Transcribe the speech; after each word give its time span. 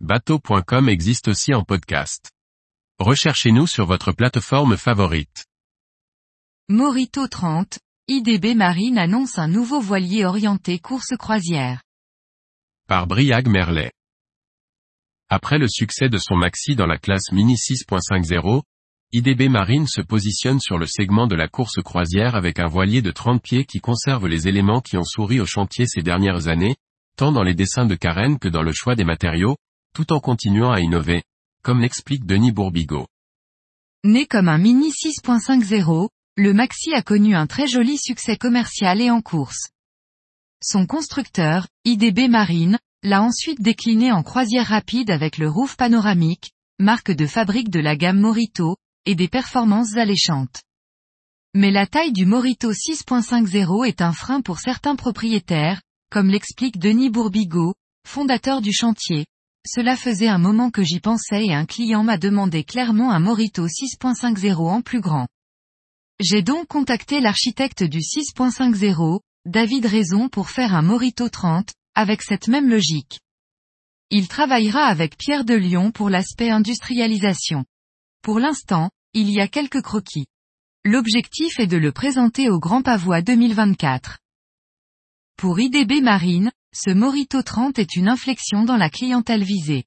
bateau.com 0.00 0.90
existe 0.90 1.28
aussi 1.28 1.54
en 1.54 1.64
podcast. 1.64 2.30
Recherchez-nous 2.98 3.66
sur 3.66 3.86
votre 3.86 4.12
plateforme 4.12 4.76
favorite. 4.76 5.46
Morito 6.68 7.26
30, 7.26 7.78
IDB 8.06 8.54
Marine 8.54 8.98
annonce 8.98 9.38
un 9.38 9.48
nouveau 9.48 9.80
voilier 9.80 10.26
orienté 10.26 10.78
course 10.78 11.16
croisière. 11.18 11.82
Par 12.86 13.06
Briag 13.06 13.48
Merlet. 13.48 13.90
Après 15.30 15.58
le 15.58 15.66
succès 15.66 16.10
de 16.10 16.18
son 16.18 16.36
maxi 16.36 16.76
dans 16.76 16.86
la 16.86 16.98
classe 16.98 17.32
Mini 17.32 17.54
6.50, 17.54 18.62
IDB 19.12 19.48
Marine 19.48 19.86
se 19.86 20.02
positionne 20.02 20.60
sur 20.60 20.76
le 20.76 20.86
segment 20.86 21.26
de 21.26 21.36
la 21.36 21.48
course 21.48 21.80
croisière 21.82 22.34
avec 22.34 22.58
un 22.58 22.68
voilier 22.68 23.00
de 23.00 23.12
30 23.12 23.42
pieds 23.42 23.64
qui 23.64 23.80
conserve 23.80 24.26
les 24.26 24.46
éléments 24.46 24.82
qui 24.82 24.98
ont 24.98 25.04
souri 25.04 25.40
au 25.40 25.46
chantier 25.46 25.86
ces 25.86 26.02
dernières 26.02 26.48
années, 26.48 26.76
tant 27.16 27.32
dans 27.32 27.42
les 27.42 27.54
dessins 27.54 27.86
de 27.86 27.94
carène 27.94 28.38
que 28.38 28.48
dans 28.48 28.62
le 28.62 28.72
choix 28.72 28.94
des 28.94 29.04
matériaux, 29.04 29.56
tout 29.96 30.12
en 30.12 30.20
continuant 30.20 30.72
à 30.72 30.80
innover, 30.80 31.22
comme 31.62 31.80
l'explique 31.80 32.26
Denis 32.26 32.52
Bourbigo. 32.52 33.06
Né 34.04 34.26
comme 34.26 34.50
un 34.50 34.58
Mini 34.58 34.90
6.50, 34.90 36.10
le 36.36 36.52
Maxi 36.52 36.92
a 36.92 37.00
connu 37.00 37.34
un 37.34 37.46
très 37.46 37.66
joli 37.66 37.96
succès 37.96 38.36
commercial 38.36 39.00
et 39.00 39.10
en 39.10 39.22
course. 39.22 39.70
Son 40.62 40.84
constructeur, 40.84 41.66
IDB 41.86 42.28
Marine, 42.28 42.78
l'a 43.02 43.22
ensuite 43.22 43.62
décliné 43.62 44.12
en 44.12 44.22
croisière 44.22 44.66
rapide 44.66 45.10
avec 45.10 45.38
le 45.38 45.48
roof 45.48 45.78
panoramique, 45.78 46.50
marque 46.78 47.12
de 47.12 47.26
fabrique 47.26 47.70
de 47.70 47.80
la 47.80 47.96
gamme 47.96 48.20
Morito, 48.20 48.76
et 49.06 49.14
des 49.14 49.28
performances 49.28 49.96
alléchantes. 49.96 50.60
Mais 51.54 51.70
la 51.70 51.86
taille 51.86 52.12
du 52.12 52.26
Morito 52.26 52.70
6.50 52.70 53.86
est 53.86 54.02
un 54.02 54.12
frein 54.12 54.42
pour 54.42 54.58
certains 54.58 54.94
propriétaires, 54.94 55.80
comme 56.10 56.28
l'explique 56.28 56.78
Denis 56.78 57.08
Bourbigo, 57.08 57.72
fondateur 58.06 58.60
du 58.60 58.74
chantier. 58.74 59.24
Cela 59.66 59.96
faisait 59.96 60.28
un 60.28 60.38
moment 60.38 60.70
que 60.70 60.84
j'y 60.84 61.00
pensais 61.00 61.46
et 61.46 61.54
un 61.54 61.66
client 61.66 62.04
m'a 62.04 62.18
demandé 62.18 62.62
clairement 62.62 63.10
un 63.10 63.18
Morito 63.18 63.66
6.50 63.66 64.54
en 64.54 64.80
plus 64.80 65.00
grand. 65.00 65.26
J'ai 66.20 66.42
donc 66.42 66.68
contacté 66.68 67.20
l'architecte 67.20 67.82
du 67.82 67.98
6.50, 67.98 69.20
David 69.44 69.86
Raison 69.86 70.28
pour 70.28 70.50
faire 70.50 70.72
un 70.72 70.82
Morito 70.82 71.28
30, 71.28 71.72
avec 71.96 72.22
cette 72.22 72.46
même 72.46 72.70
logique. 72.70 73.18
Il 74.10 74.28
travaillera 74.28 74.84
avec 74.84 75.18
Pierre 75.18 75.44
de 75.44 75.54
Lyon 75.54 75.90
pour 75.90 76.10
l'aspect 76.10 76.50
industrialisation. 76.50 77.64
Pour 78.22 78.38
l'instant, 78.38 78.90
il 79.14 79.30
y 79.30 79.40
a 79.40 79.48
quelques 79.48 79.82
croquis. 79.82 80.26
L'objectif 80.84 81.58
est 81.58 81.66
de 81.66 81.76
le 81.76 81.90
présenter 81.90 82.48
au 82.50 82.60
Grand 82.60 82.82
Pavois 82.82 83.20
2024. 83.20 84.18
Pour 85.36 85.58
IDB 85.58 86.00
Marine, 86.02 86.52
ce 86.78 86.90
Morito 86.90 87.42
30 87.42 87.78
est 87.78 87.96
une 87.96 88.06
inflexion 88.06 88.64
dans 88.64 88.76
la 88.76 88.90
clientèle 88.90 89.42
visée. 89.42 89.84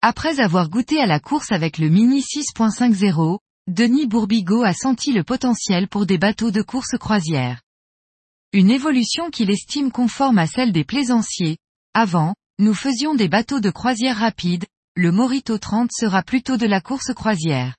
Après 0.00 0.40
avoir 0.40 0.70
goûté 0.70 0.98
à 0.98 1.04
la 1.04 1.20
course 1.20 1.52
avec 1.52 1.76
le 1.76 1.90
Mini 1.90 2.20
6.50, 2.20 3.38
Denis 3.66 4.06
Bourbigo 4.06 4.62
a 4.62 4.72
senti 4.72 5.12
le 5.12 5.24
potentiel 5.24 5.88
pour 5.88 6.06
des 6.06 6.16
bateaux 6.16 6.50
de 6.50 6.62
course 6.62 6.96
croisière. 6.98 7.60
Une 8.54 8.70
évolution 8.70 9.28
qu'il 9.28 9.50
estime 9.50 9.92
conforme 9.92 10.38
à 10.38 10.46
celle 10.46 10.72
des 10.72 10.84
plaisanciers. 10.84 11.58
Avant, 11.92 12.34
nous 12.58 12.74
faisions 12.74 13.14
des 13.14 13.28
bateaux 13.28 13.60
de 13.60 13.70
croisière 13.70 14.16
rapide, 14.16 14.64
le 14.96 15.12
Morito 15.12 15.58
30 15.58 15.90
sera 15.92 16.22
plutôt 16.22 16.56
de 16.56 16.66
la 16.66 16.80
course 16.80 17.12
croisière. 17.12 17.76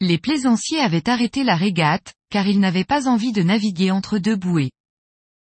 Les 0.00 0.18
plaisanciers 0.18 0.80
avaient 0.80 1.08
arrêté 1.08 1.44
la 1.44 1.54
régate, 1.54 2.12
car 2.28 2.48
ils 2.48 2.58
n'avaient 2.58 2.84
pas 2.84 3.06
envie 3.06 3.32
de 3.32 3.44
naviguer 3.44 3.92
entre 3.92 4.18
deux 4.18 4.36
bouées. 4.36 4.72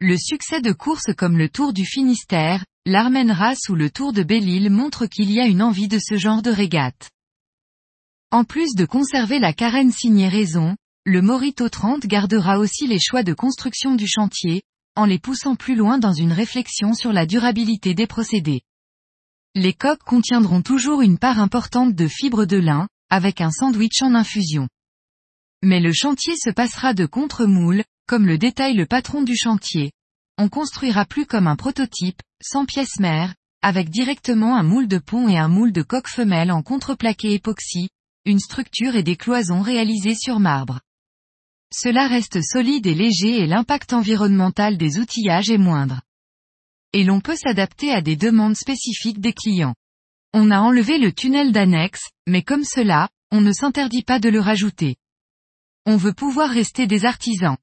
Le 0.00 0.16
succès 0.16 0.60
de 0.60 0.70
courses 0.70 1.12
comme 1.16 1.36
le 1.36 1.48
Tour 1.48 1.72
du 1.72 1.84
Finistère, 1.84 2.64
l'Armen 2.86 3.32
Race 3.32 3.68
ou 3.68 3.74
le 3.74 3.90
Tour 3.90 4.12
de 4.12 4.22
Belle-Île 4.22 4.70
montre 4.70 5.06
qu'il 5.06 5.28
y 5.28 5.40
a 5.40 5.46
une 5.46 5.60
envie 5.60 5.88
de 5.88 5.98
ce 5.98 6.16
genre 6.16 6.40
de 6.40 6.52
régate. 6.52 7.10
En 8.30 8.44
plus 8.44 8.76
de 8.76 8.84
conserver 8.84 9.40
la 9.40 9.52
carène 9.52 9.90
signée 9.90 10.28
raison, 10.28 10.76
le 11.04 11.20
Morito 11.20 11.68
30 11.68 12.06
gardera 12.06 12.60
aussi 12.60 12.86
les 12.86 13.00
choix 13.00 13.24
de 13.24 13.32
construction 13.32 13.96
du 13.96 14.06
chantier, 14.06 14.62
en 14.94 15.04
les 15.04 15.18
poussant 15.18 15.56
plus 15.56 15.74
loin 15.74 15.98
dans 15.98 16.12
une 16.12 16.32
réflexion 16.32 16.94
sur 16.94 17.12
la 17.12 17.26
durabilité 17.26 17.94
des 17.94 18.06
procédés. 18.06 18.62
Les 19.56 19.72
coques 19.72 20.04
contiendront 20.04 20.62
toujours 20.62 21.02
une 21.02 21.18
part 21.18 21.40
importante 21.40 21.96
de 21.96 22.06
fibres 22.06 22.44
de 22.44 22.58
lin, 22.58 22.86
avec 23.10 23.40
un 23.40 23.50
sandwich 23.50 24.00
en 24.02 24.14
infusion. 24.14 24.68
Mais 25.64 25.80
le 25.80 25.92
chantier 25.92 26.34
se 26.36 26.50
passera 26.50 26.94
de 26.94 27.04
contre-moule, 27.04 27.82
comme 28.08 28.26
le 28.26 28.38
détaille 28.38 28.74
le 28.74 28.86
patron 28.86 29.22
du 29.22 29.36
chantier. 29.36 29.92
On 30.38 30.48
construira 30.48 31.04
plus 31.04 31.26
comme 31.26 31.46
un 31.46 31.56
prototype, 31.56 32.22
sans 32.42 32.64
pièces 32.64 32.98
mères, 32.98 33.34
avec 33.60 33.90
directement 33.90 34.56
un 34.56 34.62
moule 34.62 34.88
de 34.88 34.98
pont 34.98 35.28
et 35.28 35.36
un 35.36 35.48
moule 35.48 35.72
de 35.72 35.82
coque 35.82 36.08
femelle 36.08 36.50
en 36.50 36.62
contreplaqué 36.62 37.34
époxy, 37.34 37.90
une 38.24 38.40
structure 38.40 38.96
et 38.96 39.02
des 39.02 39.16
cloisons 39.16 39.60
réalisées 39.60 40.14
sur 40.14 40.40
marbre. 40.40 40.80
Cela 41.70 42.08
reste 42.08 42.40
solide 42.42 42.86
et 42.86 42.94
léger 42.94 43.40
et 43.40 43.46
l'impact 43.46 43.92
environnemental 43.92 44.78
des 44.78 44.98
outillages 44.98 45.50
est 45.50 45.58
moindre. 45.58 46.00
Et 46.94 47.04
l'on 47.04 47.20
peut 47.20 47.36
s'adapter 47.36 47.92
à 47.92 48.00
des 48.00 48.16
demandes 48.16 48.56
spécifiques 48.56 49.20
des 49.20 49.34
clients. 49.34 49.74
On 50.32 50.50
a 50.50 50.60
enlevé 50.60 50.98
le 50.98 51.12
tunnel 51.12 51.52
d'annexe, 51.52 52.08
mais 52.26 52.42
comme 52.42 52.64
cela, 52.64 53.10
on 53.30 53.42
ne 53.42 53.52
s'interdit 53.52 54.02
pas 54.02 54.18
de 54.18 54.30
le 54.30 54.40
rajouter. 54.40 54.96
On 55.84 55.96
veut 55.96 56.14
pouvoir 56.14 56.48
rester 56.48 56.86
des 56.86 57.04
artisans. 57.04 57.58